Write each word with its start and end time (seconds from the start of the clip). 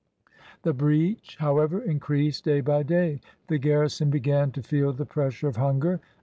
The 0.63 0.73
breach, 0.73 1.37
however, 1.39 1.79
increased 1.79 2.43
day 2.43 2.61
by 2.61 2.81
day. 2.81 3.21
The 3.49 3.59
garrison 3.59 4.09
began 4.09 4.49
to 4.53 4.63
feel 4.63 4.93
the 4.93 5.05
pressure 5.05 5.47
of 5.47 5.57
hunger. 5.57 6.01